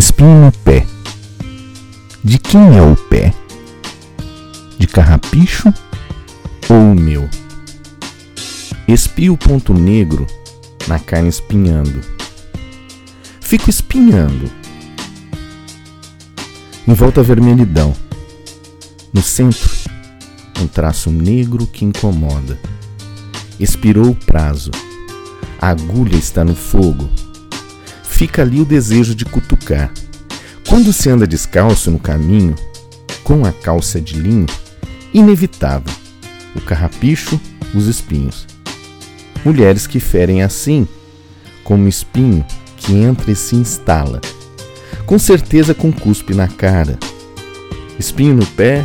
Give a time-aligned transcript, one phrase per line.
[0.00, 0.86] Espinho no pé.
[2.24, 3.34] De quem é o pé?
[4.78, 5.70] De carrapicho
[6.70, 7.28] ou o meu?
[8.88, 10.26] Espio ponto negro
[10.88, 12.00] na carne espinhando.
[13.42, 14.50] Fico espinhando.
[16.88, 17.94] Em volta a vermelhidão.
[19.12, 19.68] No centro,
[20.62, 22.58] um traço negro que incomoda.
[23.60, 24.70] Expirou o prazo.
[25.60, 27.10] A agulha está no fogo.
[28.20, 29.90] Fica ali o desejo de cutucar.
[30.68, 32.54] Quando se anda descalço no caminho,
[33.24, 34.44] com a calça de linho,
[35.14, 35.90] inevitável,
[36.54, 37.40] o carrapicho,
[37.74, 38.46] os espinhos.
[39.42, 40.86] Mulheres que ferem assim,
[41.64, 42.44] como espinho
[42.76, 44.20] que entra e se instala,
[45.06, 46.98] com certeza com cuspe na cara,
[47.98, 48.84] espinho no pé,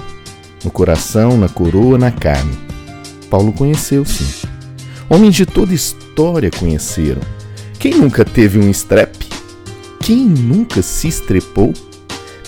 [0.63, 2.57] no coração, na coroa, na carne.
[3.29, 4.47] Paulo conheceu, sim.
[5.09, 7.21] Homens de toda história conheceram.
[7.77, 9.24] Quem nunca teve um strep?
[10.05, 11.73] Quem nunca se estrepou?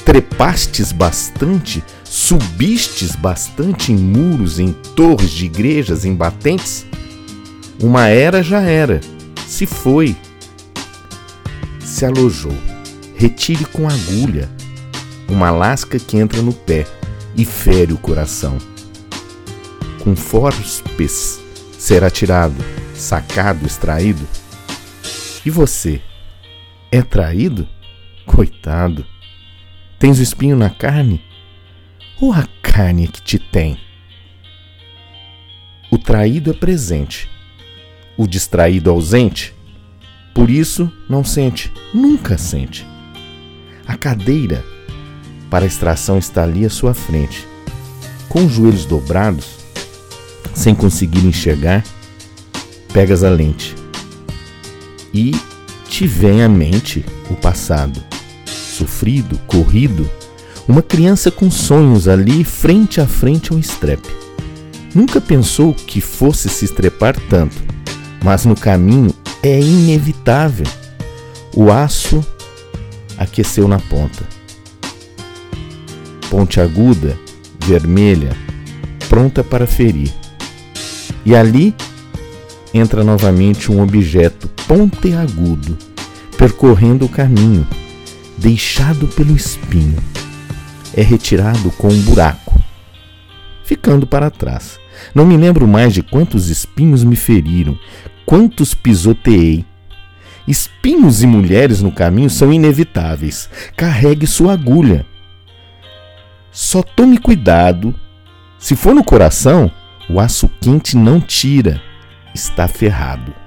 [0.05, 1.83] Trepastes bastante?
[2.03, 6.85] Subistes bastante em muros, em torres de igrejas, em batentes?
[7.81, 9.01] Uma era já era,
[9.47, 10.15] se foi,
[11.79, 12.55] se alojou.
[13.15, 14.47] Retire com agulha
[15.27, 16.85] uma lasca que entra no pé
[17.35, 18.59] e fere o coração.
[20.03, 21.41] Com forpes
[21.79, 24.27] será tirado, sacado, extraído.
[25.43, 25.99] E você?
[26.91, 27.67] É traído?
[28.25, 29.05] Coitado!
[29.99, 31.21] Tens o espinho na carne?
[32.21, 33.77] Ou a carne é que te tem?
[35.91, 37.29] O traído é presente,
[38.15, 39.53] o distraído ausente.
[40.33, 42.85] Por isso não sente, nunca sente.
[43.85, 44.63] A cadeira
[45.49, 47.45] para extração está ali à sua frente.
[48.29, 49.57] Com os joelhos dobrados,
[50.53, 51.83] sem conseguir enxergar,
[52.93, 53.75] pegas a lente
[55.13, 55.31] e
[55.97, 57.99] te vem à mente o passado,
[58.45, 60.07] sofrido, corrido,
[60.67, 64.07] uma criança com sonhos ali frente a frente ao estrepe.
[64.93, 67.55] Nunca pensou que fosse se estrepar tanto,
[68.23, 70.67] mas no caminho é inevitável.
[71.55, 72.23] O aço
[73.17, 74.23] aqueceu na ponta.
[76.29, 77.17] Ponte aguda,
[77.65, 78.37] vermelha,
[79.09, 80.13] pronta para ferir.
[81.25, 81.73] E ali
[82.71, 85.86] entra novamente um objeto ponteagudo,
[86.37, 87.67] percorrendo o caminho,
[88.37, 89.97] deixado pelo espinho.
[90.95, 92.59] É retirado com um buraco,
[93.63, 94.79] ficando para trás.
[95.13, 97.77] Não me lembro mais de quantos espinhos me feriram,
[98.25, 99.65] quantos pisoteei.
[100.47, 103.49] Espinhos e mulheres no caminho são inevitáveis.
[103.75, 105.05] Carregue sua agulha.
[106.51, 107.93] Só tome cuidado.
[108.57, 109.69] Se for no coração,
[110.09, 111.81] o aço quente não tira,
[112.33, 113.46] está ferrado.